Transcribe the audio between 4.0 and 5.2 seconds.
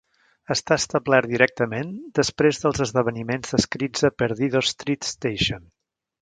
a "Perdido Street